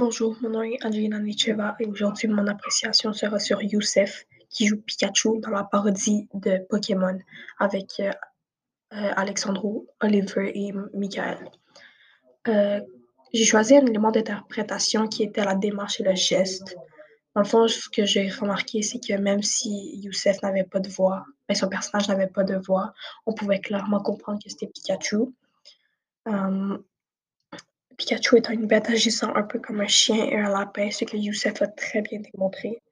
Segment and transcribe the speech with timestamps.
[0.00, 4.80] Bonjour, mon nom est Angelina Nicheva et aujourd'hui mon appréciation sera sur Youssef qui joue
[4.80, 7.18] Pikachu dans la parodie de Pokémon
[7.58, 8.10] avec euh,
[8.94, 11.36] euh, Alexandro, Oliver et Michael.
[12.48, 12.80] Euh,
[13.34, 16.74] j'ai choisi un élément d'interprétation qui était la démarche et le geste.
[17.34, 20.88] Dans le fond, ce que j'ai remarqué, c'est que même si Youssef n'avait pas de
[20.88, 22.94] voix, ben, son personnage n'avait pas de voix,
[23.26, 25.34] on pouvait clairement comprendre que c'était Pikachu.
[28.10, 31.16] Pikachu étant une bête agissant un peu comme un chien et un lapin, ce que
[31.16, 32.82] Youssef a très bien démontré.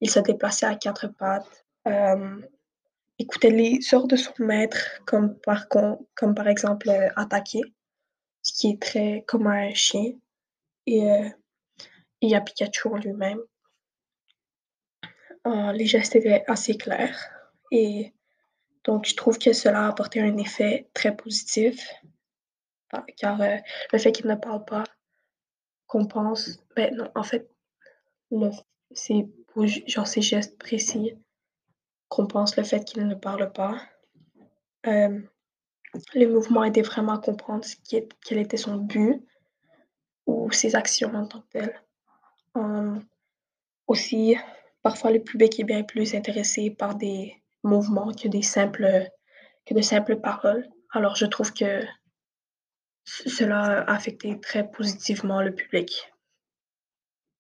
[0.00, 2.40] Il se déplaçait à quatre pattes, euh,
[3.18, 7.60] écoutait les ordres de son maître, comme par, exemple euh, attaquer,
[8.40, 10.12] ce qui est très comme un chien.
[10.86, 11.28] Et euh,
[12.22, 13.40] y a Pikachu en lui-même.
[15.74, 17.18] les gestes étaient assez clairs
[17.70, 18.14] et
[18.84, 21.78] donc je trouve que cela a apporté un effet très positif
[23.16, 23.56] car euh,
[23.92, 24.84] le fait qu'il ne parle pas,
[25.86, 27.50] qu'on pense, ben non, en fait,
[28.92, 31.14] c'est pour genre ces gestes précis
[32.08, 33.80] qu'on pense le fait qu'il ne parle pas.
[34.86, 35.20] Euh,
[36.14, 39.22] les mouvements aidaient vraiment à comprendre ce qui quel était son but
[40.26, 41.82] ou ses actions en tant que telles.
[42.54, 43.02] Hum,
[43.86, 44.36] aussi,
[44.82, 49.08] parfois le public est bien plus intéressé par des mouvements que des simples
[49.64, 50.68] que de simples paroles.
[50.90, 51.82] Alors je trouve que
[53.04, 56.11] cela a affecté très positivement le public.